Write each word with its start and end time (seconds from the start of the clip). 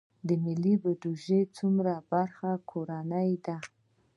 د 0.27 0.29
ملي 0.43 0.73
بودیجې 0.81 1.39
څومره 1.57 1.93
برخه 2.11 2.49
کورنۍ 2.71 3.31
ده؟ 3.45 3.57